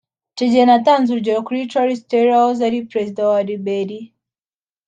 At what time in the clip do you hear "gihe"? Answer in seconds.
0.51-0.63